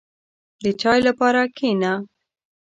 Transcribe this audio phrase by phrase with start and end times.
[0.63, 1.93] •د چای لپاره کښېنه.